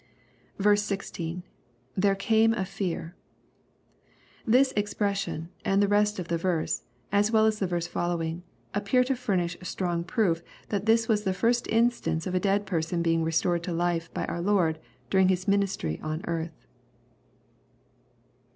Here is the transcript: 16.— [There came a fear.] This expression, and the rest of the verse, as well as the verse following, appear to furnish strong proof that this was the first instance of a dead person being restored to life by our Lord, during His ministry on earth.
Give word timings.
16.— 0.59 1.43
[There 1.95 2.15
came 2.15 2.55
a 2.55 2.65
fear.] 2.65 3.13
This 4.47 4.73
expression, 4.75 5.49
and 5.63 5.79
the 5.79 5.87
rest 5.87 6.17
of 6.17 6.27
the 6.27 6.39
verse, 6.39 6.81
as 7.11 7.29
well 7.31 7.45
as 7.45 7.59
the 7.59 7.67
verse 7.67 7.85
following, 7.85 8.41
appear 8.73 9.03
to 9.03 9.15
furnish 9.15 9.55
strong 9.61 10.03
proof 10.03 10.41
that 10.69 10.87
this 10.87 11.07
was 11.07 11.21
the 11.23 11.35
first 11.35 11.67
instance 11.67 12.25
of 12.25 12.33
a 12.33 12.39
dead 12.39 12.65
person 12.65 13.03
being 13.03 13.23
restored 13.23 13.61
to 13.61 13.73
life 13.73 14.11
by 14.11 14.25
our 14.25 14.41
Lord, 14.41 14.79
during 15.11 15.27
His 15.27 15.47
ministry 15.47 15.99
on 16.01 16.25
earth. 16.25 16.65